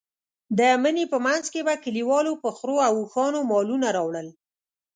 د 0.57 0.59
مني 0.81 1.05
په 1.11 1.17
منځ 1.25 1.43
کې 1.53 1.61
به 1.67 1.73
کلیوالو 1.83 2.33
په 2.43 2.49
خرو 2.57 2.75
او 2.87 2.93
اوښانو 3.01 3.39
مالونه 3.51 3.87
راوړل. 3.97 4.27